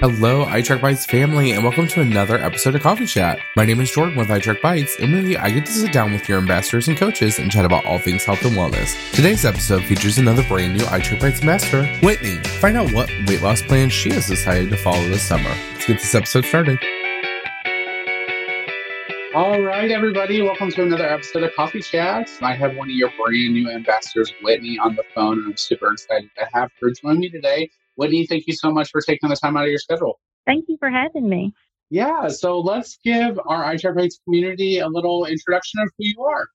[0.00, 3.38] Hello, iTrack Bites family, and welcome to another episode of Coffee Chat.
[3.56, 6.12] My name is Jordan with iTrack Bites, and with you, I get to sit down
[6.12, 8.94] with your ambassadors and coaches and chat about all things health and wellness.
[9.12, 12.36] Today's episode features another brand new iTrack Bites ambassador, Whitney.
[12.60, 15.48] Find out what weight loss plan she has decided to follow this summer.
[15.48, 16.78] Let's get this episode started.
[19.34, 22.28] All right, everybody, welcome to another episode of Coffee Chat.
[22.42, 25.90] I have one of your brand new ambassadors, Whitney, on the phone, and I'm super
[25.90, 27.70] excited to have her join me today.
[27.96, 30.20] Whitney, thank you so much for taking the time out of your schedule.
[30.46, 31.52] Thank you for having me.
[31.90, 36.48] Yeah, so let's give our Bites community a little introduction of who you are.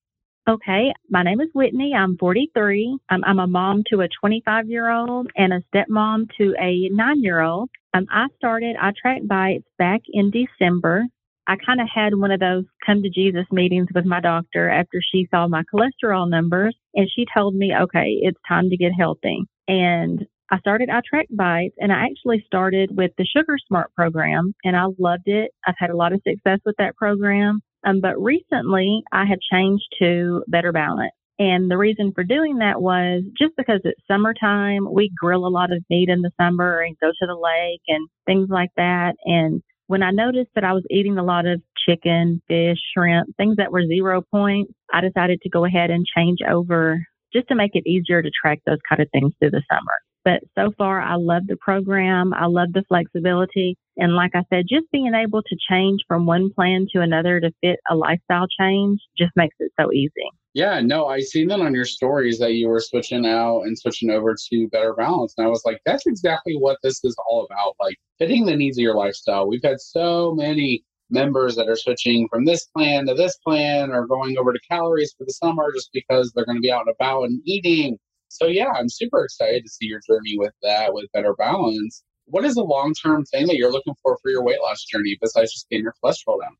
[0.49, 1.93] Okay, my name is Whitney.
[1.95, 2.97] I'm 43.
[3.09, 7.21] I'm, I'm a mom to a 25 year old and a stepmom to a nine
[7.21, 7.69] year old.
[7.93, 11.05] Um, I started iTrack Bites back in December.
[11.47, 14.99] I kind of had one of those come to Jesus meetings with my doctor after
[15.01, 19.43] she saw my cholesterol numbers and she told me, okay, it's time to get healthy.
[19.67, 24.75] And I started iTrack Bites and I actually started with the Sugar Smart program and
[24.75, 25.51] I loved it.
[25.65, 27.61] I've had a lot of success with that program.
[27.85, 31.13] Um, but recently I have changed to Better Balance.
[31.39, 35.71] And the reason for doing that was just because it's summertime, we grill a lot
[35.71, 39.13] of meat in the summer and go to the lake and things like that.
[39.23, 43.55] And when I noticed that I was eating a lot of chicken, fish, shrimp, things
[43.55, 46.99] that were zero points, I decided to go ahead and change over
[47.33, 49.93] just to make it easier to track those kind of things through the summer.
[50.23, 52.33] But so far, I love the program.
[52.33, 53.77] I love the flexibility.
[53.97, 57.51] And like I said, just being able to change from one plan to another to
[57.61, 60.29] fit a lifestyle change just makes it so easy.
[60.53, 64.09] Yeah, no, I seen that on your stories that you were switching out and switching
[64.09, 65.33] over to Better Balance.
[65.37, 67.75] And I was like, that's exactly what this is all about.
[67.79, 69.47] Like fitting the needs of your lifestyle.
[69.47, 74.07] We've had so many members that are switching from this plan to this plan or
[74.07, 76.95] going over to calories for the summer just because they're going to be out and
[76.95, 77.97] about and eating
[78.31, 82.03] so yeah, I'm super excited to see your journey with that, with better balance.
[82.25, 85.17] What is a long term thing that you're looking for for your weight loss journey
[85.21, 86.55] besides just getting your cholesterol down?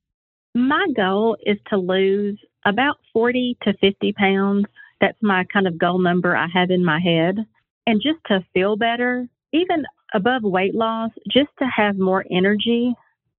[0.53, 4.65] My goal is to lose about 40 to 50 pounds.
[4.99, 7.37] That's my kind of goal number I have in my head.
[7.87, 12.93] And just to feel better, even above weight loss, just to have more energy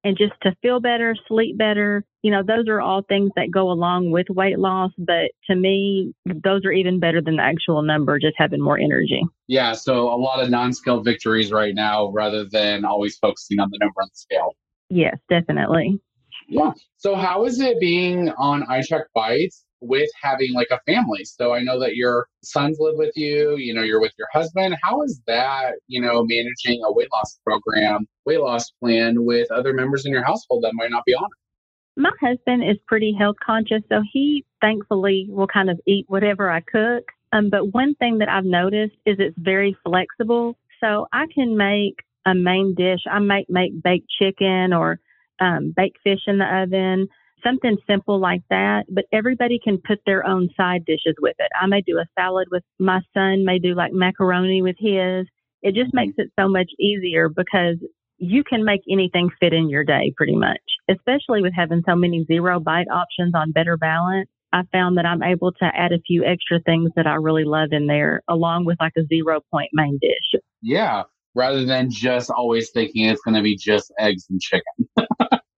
[0.05, 2.05] and just to feel better, sleep better.
[2.23, 4.91] You know, those are all things that go along with weight loss.
[4.99, 9.23] But to me, those are even better than the actual number, just having more energy.
[9.49, 9.73] Yeah.
[9.73, 13.79] So a lot of non scale victories right now rather than always focusing on the
[13.79, 14.57] number on the scale.
[14.89, 16.01] Yes, definitely.
[16.49, 16.73] Yeah.
[16.99, 21.25] So how is it being on iTrack Bites with having like a family.
[21.25, 24.77] So I know that your sons live with you, you know, you're with your husband.
[24.83, 29.75] How is that, you know, managing a weight loss program, weight loss plan with other
[29.75, 32.01] members in your household that might not be on it?
[32.01, 36.61] My husband is pretty health conscious, so he thankfully will kind of eat whatever I
[36.61, 37.05] cook.
[37.33, 40.57] Um, but one thing that I've noticed is it's very flexible.
[40.81, 43.01] So I can make a main dish.
[43.11, 45.01] I might make baked chicken or
[45.41, 47.09] um, baked fish in the oven
[47.45, 51.51] something simple like that, but everybody can put their own side dishes with it.
[51.61, 55.27] I may do a salad with my son, may do like macaroni with his.
[55.63, 55.97] It just mm-hmm.
[55.97, 57.77] makes it so much easier because
[58.19, 62.25] you can make anything fit in your day pretty much, especially with having so many
[62.25, 64.29] zero bite options on Better Balance.
[64.53, 67.71] I found that I'm able to add a few extra things that I really love
[67.73, 70.41] in there, along with like a zero point main dish.
[70.61, 71.05] Yeah,
[71.35, 74.87] rather than just always thinking it's going to be just eggs and chicken.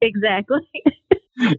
[0.00, 0.60] exactly.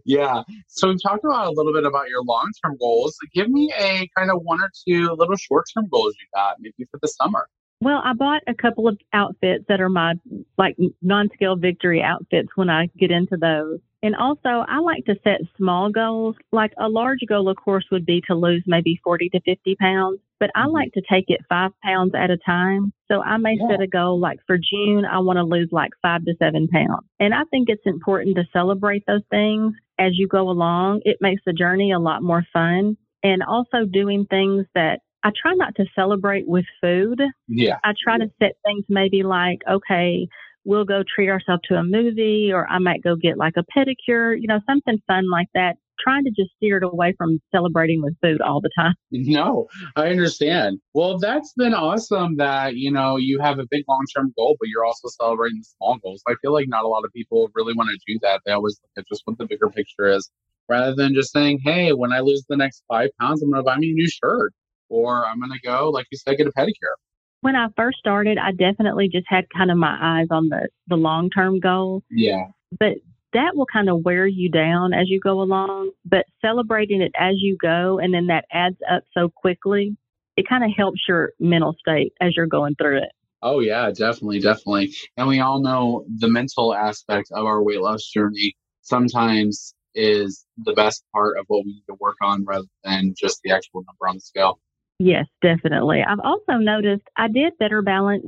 [0.04, 0.42] yeah.
[0.68, 3.16] So we talked about a little bit about your long term goals.
[3.34, 6.88] Give me a kind of one or two little short term goals you got, maybe
[6.90, 7.48] for the summer.
[7.80, 10.14] Well, I bought a couple of outfits that are my
[10.56, 13.80] like non-scale victory outfits when I get into those.
[14.06, 16.36] And also, I like to set small goals.
[16.52, 20.20] Like a large goal, of course, would be to lose maybe 40 to 50 pounds,
[20.38, 20.74] but I mm-hmm.
[20.74, 22.92] like to take it five pounds at a time.
[23.10, 23.66] So I may yeah.
[23.68, 27.04] set a goal like for June, I want to lose like five to seven pounds.
[27.18, 31.00] And I think it's important to celebrate those things as you go along.
[31.04, 32.96] It makes the journey a lot more fun.
[33.24, 37.20] And also doing things that I try not to celebrate with food.
[37.48, 37.78] Yeah.
[37.82, 40.28] I try to set things maybe like, okay,
[40.66, 44.36] we'll go treat ourselves to a movie or I might go get like a pedicure,
[44.38, 45.76] you know, something fun like that.
[45.98, 48.94] Trying to just steer it away from celebrating with food all the time.
[49.12, 50.78] No, I understand.
[50.92, 54.68] Well, that's been awesome that, you know, you have a big long term goal, but
[54.68, 56.22] you're also celebrating small goals.
[56.28, 58.42] I feel like not a lot of people really want to do that.
[58.44, 60.30] They always look at just what the bigger picture is
[60.68, 63.64] rather than just saying, hey, when I lose the next five pounds, I'm going to
[63.64, 64.52] buy me a new shirt
[64.88, 66.94] or I'm going to go, like you said, get a pedicure.
[67.40, 70.96] When I first started, I definitely just had kind of my eyes on the, the
[70.96, 72.02] long term goal.
[72.10, 72.46] Yeah.
[72.78, 72.94] But
[73.32, 75.90] that will kind of wear you down as you go along.
[76.04, 79.96] But celebrating it as you go, and then that adds up so quickly,
[80.36, 83.12] it kind of helps your mental state as you're going through it.
[83.42, 84.94] Oh yeah, definitely, definitely.
[85.16, 90.72] And we all know the mental aspect of our weight loss journey sometimes is the
[90.72, 94.08] best part of what we need to work on rather than just the actual number
[94.08, 94.58] on the scale.
[94.98, 96.02] Yes, definitely.
[96.02, 98.26] I've also noticed I did better balance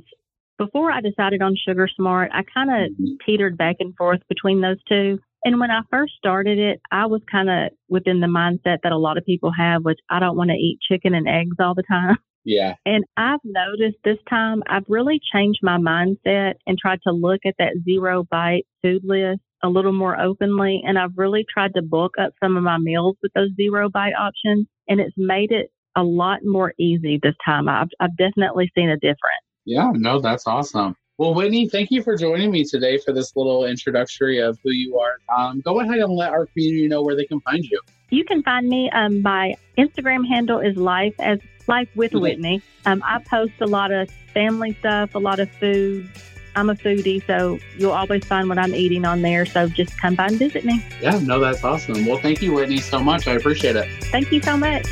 [0.58, 2.30] before I decided on Sugar Smart.
[2.34, 3.20] I kind of Mhm.
[3.24, 5.18] teetered back and forth between those two.
[5.44, 8.98] And when I first started it, I was kind of within the mindset that a
[8.98, 11.84] lot of people have, which I don't want to eat chicken and eggs all the
[11.84, 12.16] time.
[12.44, 12.74] Yeah.
[12.86, 17.54] And I've noticed this time I've really changed my mindset and tried to look at
[17.58, 20.82] that zero bite food list a little more openly.
[20.84, 24.14] And I've really tried to bulk up some of my meals with those zero bite
[24.18, 24.66] options.
[24.88, 27.68] And it's made it a lot more easy this time.
[27.68, 29.44] I've, I've definitely seen a difference.
[29.64, 30.94] Yeah, no, that's awesome.
[31.18, 34.98] Well, Whitney, thank you for joining me today for this little introductory of who you
[34.98, 35.18] are.
[35.36, 37.80] Um, go ahead and let our community know where they can find you.
[38.10, 38.88] You can find me.
[38.90, 42.20] Um, my Instagram handle is life as life with Mhm.
[42.20, 42.62] Whitney.
[42.86, 46.08] Um, I post a lot of family stuff, a lot of food.
[46.54, 49.44] I'm a foodie, so you'll always find what I'm eating on there.
[49.44, 50.82] So just come by and visit me.
[51.02, 52.06] Yeah, no, that's awesome.
[52.06, 53.26] Well, thank you, Whitney, so much.
[53.26, 53.88] I appreciate it.
[54.04, 54.86] Thank you so much.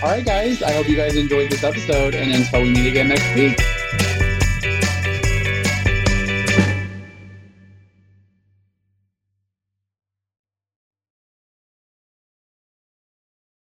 [0.00, 2.14] All right, guys, I hope you guys enjoyed this episode.
[2.14, 3.58] And until we meet again next week,